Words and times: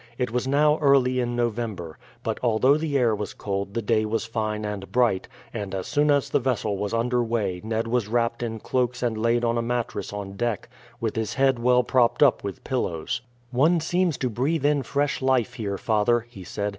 It 0.17 0.31
was 0.31 0.47
now 0.47 0.79
early 0.79 1.19
in 1.19 1.35
November, 1.35 1.99
but 2.23 2.39
although 2.41 2.75
the 2.75 2.97
air 2.97 3.13
was 3.13 3.35
cold 3.35 3.75
the 3.75 3.83
day 3.83 4.03
was 4.03 4.25
fine 4.25 4.65
and 4.65 4.91
bright, 4.91 5.27
and 5.53 5.75
as 5.75 5.85
soon 5.85 6.09
as 6.09 6.27
the 6.31 6.39
vessel 6.39 6.75
was 6.75 6.91
under 6.91 7.23
weigh 7.23 7.61
Ned 7.63 7.85
was 7.85 8.07
wrapped 8.07 8.41
up 8.41 8.47
in 8.49 8.59
cloaks 8.61 9.03
and 9.03 9.15
laid 9.15 9.45
on 9.45 9.59
a 9.59 9.61
mattress 9.61 10.11
on 10.11 10.37
deck, 10.37 10.69
with 10.99 11.15
his 11.15 11.35
head 11.35 11.59
well 11.59 11.83
propped 11.83 12.23
up 12.23 12.43
with 12.43 12.63
pillows. 12.63 13.21
"One 13.51 13.79
seems 13.79 14.17
to 14.17 14.29
breathe 14.31 14.65
in 14.65 14.81
fresh 14.81 15.21
life 15.21 15.53
here, 15.53 15.77
father," 15.77 16.21
he 16.27 16.43
said. 16.43 16.69